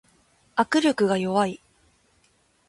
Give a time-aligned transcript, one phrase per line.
[0.55, 1.61] 握力が弱い